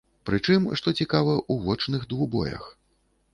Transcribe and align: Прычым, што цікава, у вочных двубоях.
Прычым, 0.27 0.63
што 0.79 0.93
цікава, 1.05 1.35
у 1.57 1.59
вочных 1.67 2.09
двубоях. 2.15 2.63